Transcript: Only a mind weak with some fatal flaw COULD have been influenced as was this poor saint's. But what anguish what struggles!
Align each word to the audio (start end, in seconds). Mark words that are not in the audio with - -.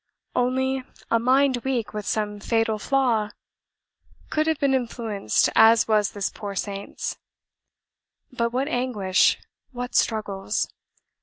Only 0.35 0.83
a 1.11 1.19
mind 1.19 1.57
weak 1.57 1.93
with 1.93 2.07
some 2.07 2.39
fatal 2.39 2.79
flaw 2.79 3.29
COULD 4.31 4.47
have 4.47 4.59
been 4.59 4.73
influenced 4.73 5.47
as 5.55 5.87
was 5.87 6.13
this 6.13 6.31
poor 6.31 6.55
saint's. 6.55 7.19
But 8.31 8.51
what 8.51 8.67
anguish 8.67 9.37
what 9.69 9.93
struggles! 9.93 10.67